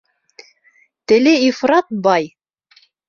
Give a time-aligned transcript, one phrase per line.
[1.11, 2.25] Теле ифрат бай.